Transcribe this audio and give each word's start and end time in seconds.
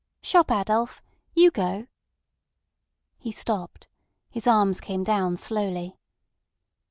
"Shop, 0.23 0.49
Adolf. 0.51 1.03
You 1.35 1.51
go." 1.51 1.85
He 3.19 3.31
stopped, 3.31 3.87
his 4.31 4.47
arms 4.47 4.81
came 4.81 5.03
down 5.03 5.37
slowly. 5.37 5.95